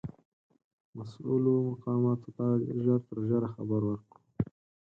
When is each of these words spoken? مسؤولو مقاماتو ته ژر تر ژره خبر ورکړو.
مسؤولو 0.97 1.53
مقاماتو 1.69 2.29
ته 2.37 2.45
ژر 2.83 2.99
تر 3.07 3.17
ژره 3.29 3.49
خبر 3.55 3.81
ورکړو. 3.85 4.17